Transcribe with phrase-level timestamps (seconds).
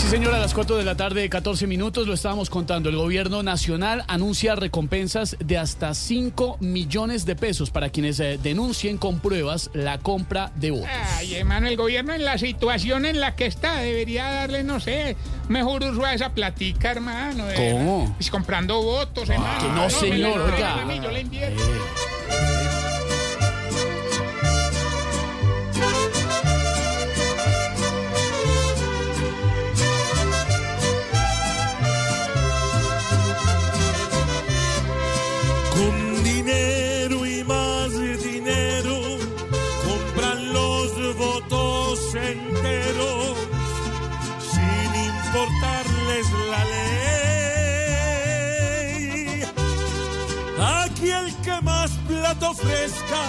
[0.00, 2.88] Sí, señora, a las 4 de la tarde, 14 minutos, lo estábamos contando.
[2.88, 8.96] El gobierno nacional anuncia recompensas de hasta 5 millones de pesos para quienes eh, denuncien
[8.96, 10.88] con pruebas la compra de votos.
[11.16, 15.16] Ay, hermano, el gobierno en la situación en la que está debería darle, no sé,
[15.48, 17.44] mejor uso a esa platica, hermano.
[17.46, 18.12] de ¿Cómo?
[18.16, 19.60] Pues comprando votos, hermano.
[19.60, 21.02] que no, señor, me la- oiga.
[21.04, 21.62] Yo le invierto.
[35.80, 37.90] Con dinero y más
[38.22, 38.96] dinero
[39.86, 43.34] compran los votos enteros
[44.52, 47.00] sin importarles la ley.
[50.82, 53.24] Aquí el que más plato ofrezca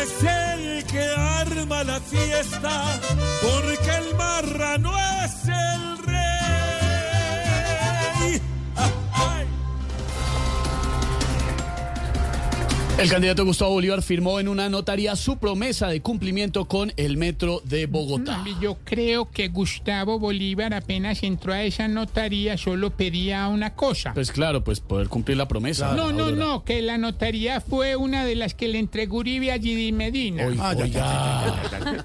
[0.00, 1.04] es el que
[1.40, 3.00] arma la fiesta
[3.40, 4.92] porque el marrano
[5.24, 6.19] es el rey.
[13.00, 17.62] El candidato Gustavo Bolívar firmó en una notaría su promesa de cumplimiento con el metro
[17.64, 18.44] de Bogotá.
[18.60, 24.12] Yo creo que Gustavo Bolívar apenas entró a esa notaría solo pedía una cosa.
[24.12, 25.94] Pues claro, pues poder cumplir la promesa.
[25.94, 26.44] No, no, Aurora.
[26.44, 30.44] no, que la notaría fue una de las que le entregó Uribe a Gidi Medina.
[30.44, 32.04] Oiga, oiga.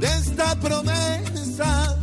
[0.00, 1.96] de esta promesa,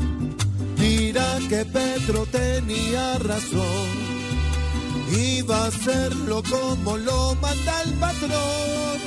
[0.78, 3.90] dirá que Pedro tenía razón.
[5.12, 9.00] Iba a hacerlo como lo manda el patrón.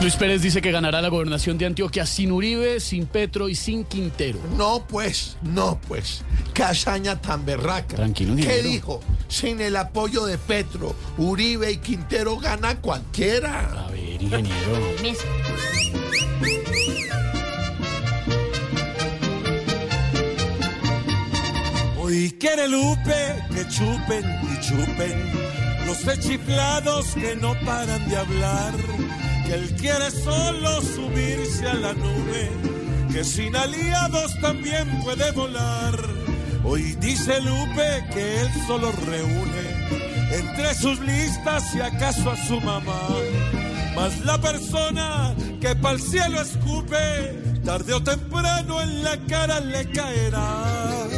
[0.00, 3.84] Luis Pérez dice que ganará la gobernación de Antioquia sin Uribe, sin Petro y sin
[3.84, 4.38] Quintero.
[4.56, 6.22] No, pues, no, pues.
[6.54, 7.96] Qué hazaña tan berraca.
[7.96, 8.68] Tranquilo, ¿Qué ingeniero.
[8.68, 9.00] dijo?
[9.28, 13.84] Sin el apoyo de Petro, Uribe y Quintero gana cualquiera.
[13.86, 14.96] A ver, ingeniero.
[21.98, 25.32] Hoy quiere Lupe que chupen y chupen
[25.86, 28.72] los rechiflados que no paran de hablar.
[29.50, 32.48] Que él quiere solo subirse a la nube,
[33.12, 35.98] que sin aliados también puede volar.
[36.62, 39.90] Hoy dice Lupe que él solo reúne
[40.30, 43.08] entre sus listas si acaso a su mamá.
[43.96, 51.08] Mas la persona que pa'l cielo escupe, tarde o temprano en la cara le caerá.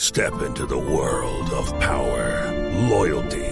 [0.00, 2.50] Step into the world of power,
[2.90, 3.51] loyalty,